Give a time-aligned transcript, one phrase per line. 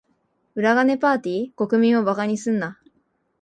[0.55, 1.53] 裏金パーティ？
[1.53, 2.79] 国民を馬鹿にするな。